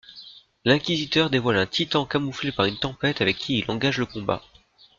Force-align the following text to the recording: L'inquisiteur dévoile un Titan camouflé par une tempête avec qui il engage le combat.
L'inquisiteur 0.65 1.29
dévoile 1.29 1.57
un 1.59 1.67
Titan 1.67 2.07
camouflé 2.07 2.51
par 2.51 2.65
une 2.65 2.79
tempête 2.79 3.21
avec 3.21 3.37
qui 3.37 3.59
il 3.59 3.69
engage 3.69 3.99
le 3.99 4.07
combat. 4.07 4.41